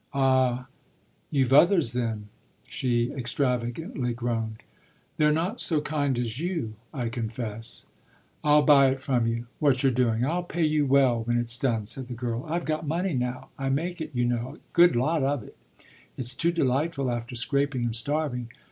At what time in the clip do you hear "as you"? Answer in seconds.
6.17-6.73